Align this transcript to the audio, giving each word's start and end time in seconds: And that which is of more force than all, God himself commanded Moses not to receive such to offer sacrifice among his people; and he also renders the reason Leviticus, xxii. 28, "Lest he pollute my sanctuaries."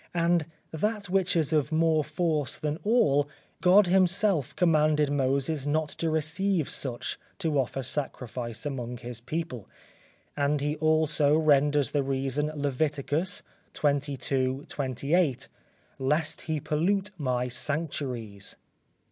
And 0.15 0.47
that 0.71 1.11
which 1.11 1.35
is 1.35 1.53
of 1.53 1.71
more 1.71 2.03
force 2.03 2.57
than 2.57 2.77
all, 2.83 3.29
God 3.61 3.85
himself 3.85 4.55
commanded 4.55 5.11
Moses 5.11 5.67
not 5.67 5.89
to 5.89 6.09
receive 6.09 6.71
such 6.71 7.19
to 7.37 7.59
offer 7.59 7.83
sacrifice 7.83 8.65
among 8.65 8.97
his 8.97 9.21
people; 9.21 9.69
and 10.35 10.59
he 10.59 10.75
also 10.77 11.37
renders 11.37 11.91
the 11.91 12.01
reason 12.01 12.51
Leviticus, 12.55 13.43
xxii. 13.77 14.17
28, 14.63 15.47
"Lest 15.99 16.41
he 16.41 16.59
pollute 16.59 17.11
my 17.19 17.47
sanctuaries." 17.47 18.55